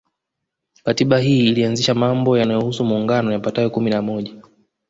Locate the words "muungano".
2.85-3.31